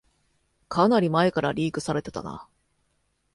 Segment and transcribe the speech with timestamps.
[0.67, 2.47] かなり前からリークされてたな